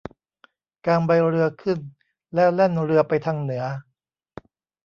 [0.85, 1.79] กางใบเรือขึ้น
[2.35, 3.63] แล้วแล่นเรือไปทางเหนือ